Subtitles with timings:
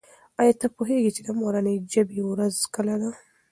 [0.41, 3.11] آیا ته پوهېږې چې د مورنۍ ژبې ورځ کله ده؟